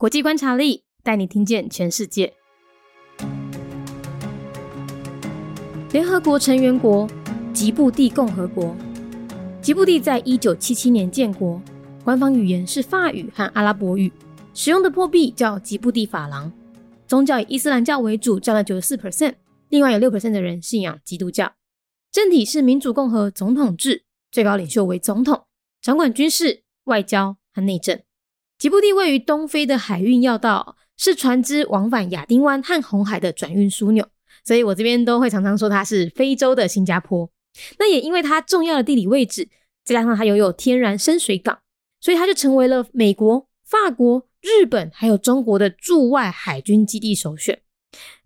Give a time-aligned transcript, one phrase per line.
[0.00, 2.32] 国际观察力带你听见全世界。
[5.90, 7.08] 联合国成员国
[7.52, 8.76] 吉布地共和国，
[9.60, 11.60] 吉布地在一九七七年建国，
[12.04, 14.12] 官方语言是法语和阿拉伯语，
[14.54, 16.52] 使用的货币叫吉布地法郎，
[17.08, 19.34] 宗教以伊斯兰教为主，占了九十四 percent，
[19.68, 21.54] 另外有六 percent 的人信仰基督教。
[22.12, 25.46] 政体是民主共和总统制，最高领袖为总统，
[25.82, 28.00] 掌管军事、外交和内政。
[28.58, 34.04] 吉布地位于东非的海运要道，是船只往返亚丁湾和红海的转运枢纽，
[34.44, 37.30] 所以我这边都会常常说它是非洲的新加坡。
[37.78, 39.48] 那也因为它重要的地理位置，
[39.84, 41.56] 再加上它拥有天然深水港，
[42.00, 47.60] 所以它就成为了美国、法国、日本还有中国的驻外海军基地首选。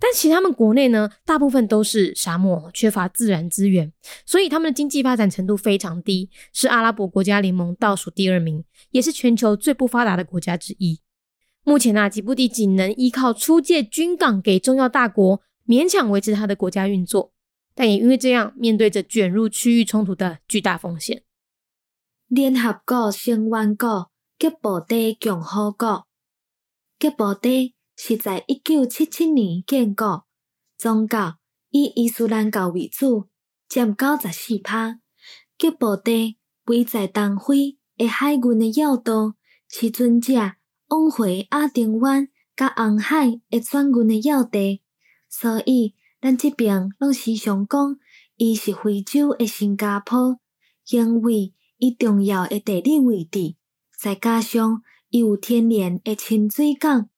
[0.00, 3.92] 但其实他们国内呢，大部分都是沙漠，缺乏自然资源，
[4.26, 11.00] 所以他们的经济发展程度非常低，是阿拉伯国家联盟倒数第二名，也是全球最不发达的国家之一。
[11.62, 17.32] 目前啊，吉布地仅能依靠出借军港给重要大国，勉强维持他的国家运作，
[17.76, 21.22] 但也因为这样，面对着卷入区域冲突的巨大风险。
[22.26, 26.08] 联合国成员国吉布地共和国，
[26.98, 27.76] 吉布地。
[27.96, 30.24] 是在一九七七年建国，
[30.76, 31.36] 宗教
[31.70, 33.28] 以伊斯兰教为主，
[33.68, 34.98] 占九十四趴。
[35.58, 39.34] 吉布地位在东非的海运的要道，
[39.68, 40.34] 是尊者
[40.88, 44.82] 往回亚丁湾甲红海的转运的要地，
[45.28, 47.96] 所以咱这边拢时常讲，
[48.36, 50.40] 伊是非洲的新加坡，
[50.90, 53.54] 因为伊重要的地理位置，
[53.96, 57.08] 再加上伊有天然的清水港。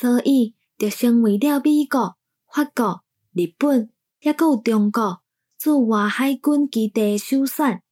[0.00, 5.22] 所以，就成为了美国、法国、日本，也有中国
[5.58, 7.82] 驻外海军基地首选。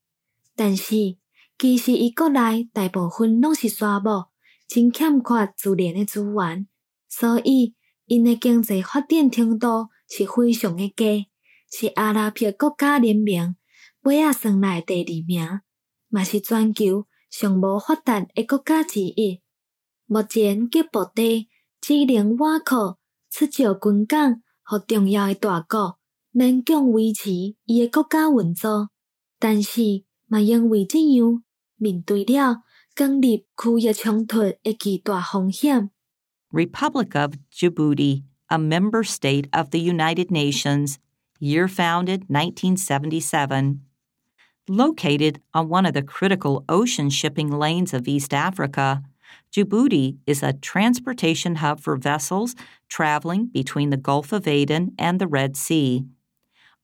[0.55, 1.17] 但是，
[1.59, 4.29] 其实伊国内大部分拢是沙漠，
[4.69, 6.69] 真欠缺自然的资源，
[7.09, 11.27] 所以因的经济发展程度是非常的低，
[11.69, 13.57] 是阿拉伯国家联盟
[14.03, 15.61] 尾仔算来第二名，
[16.09, 19.43] 嘛是全球上无发达的国家之一。
[20.07, 21.49] 目前吉布地。
[21.87, 22.99] 只能外靠
[23.31, 26.01] 出借军港和重要的大国，
[26.35, 27.31] 勉强维持
[27.65, 28.91] 伊的国家运作。
[29.39, 31.45] 但是，嘛因为这样
[31.77, 35.93] 面对了建立区域冲突的巨大风险。
[36.51, 40.97] Republic of Djibouti, a member state of the United Nations,
[41.39, 43.83] year founded 1977.
[44.67, 49.05] Located on one of the critical ocean shipping lanes of East Africa,
[49.53, 52.55] Djibouti is a transportation hub for vessels
[52.89, 56.05] traveling between the Gulf of Aden and the Red Sea.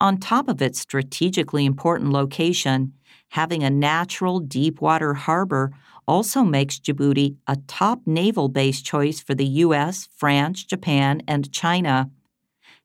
[0.01, 2.93] On top of its strategically important location,
[3.31, 5.73] having a natural deep-water harbor
[6.09, 12.11] also makes Djibouti a top naval base choice for the US, France, Japan, and China.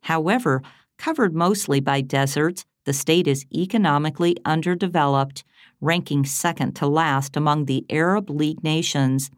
[0.01, 0.61] However,
[0.97, 5.43] covered mostly by deserts, the state is economically underdeveloped,
[5.81, 9.29] ranking second to last among the Arab League nations.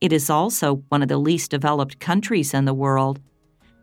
[0.00, 3.18] It is also one of the least developed countries in the world.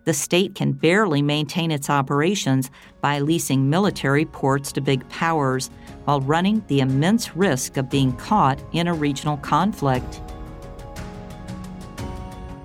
[0.06, 2.70] The state can barely maintain its operations
[3.02, 5.70] by leasing military ports to big powers
[6.06, 10.22] while running the immense risk of being caught in a regional conflict.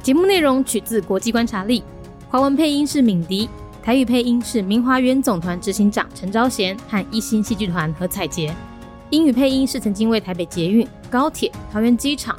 [0.02, 1.82] 节目内容取自国际观察力，
[2.28, 3.48] 华文配音是敏迪，
[3.82, 8.54] 台语配音是明华园总团执行长陈昭贤和一星戏剧团何彩杰，
[9.10, 12.38] 英语配音是曾经为台北捷运、高铁、桃园机场。